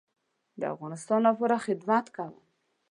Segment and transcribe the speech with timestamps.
[0.59, 2.33] د افغانستان لپاره خدمت کوم